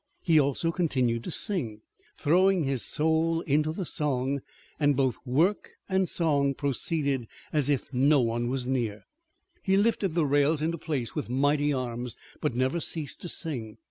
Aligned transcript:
He 0.23 0.39
also 0.39 0.71
continued 0.71 1.23
to 1.25 1.29
sing, 1.29 1.81
throwing 2.17 2.63
his 2.63 2.81
soul 2.81 3.41
into 3.41 3.71
the 3.71 3.85
song, 3.85 4.41
and 4.79 4.95
both 4.95 5.19
work 5.27 5.73
and 5.87 6.09
song 6.09 6.55
proceeded 6.55 7.27
as 7.53 7.69
if 7.69 7.93
no 7.93 8.19
one 8.19 8.47
was 8.49 8.65
near. 8.65 9.03
He 9.61 9.77
lifted 9.77 10.15
the 10.15 10.25
rails 10.25 10.59
into 10.59 10.79
place 10.79 11.13
with 11.13 11.29
mighty 11.29 11.71
arms, 11.71 12.15
but 12.41 12.55
never 12.55 12.79
ceased 12.79 13.21
to 13.21 13.29
sing. 13.29 13.77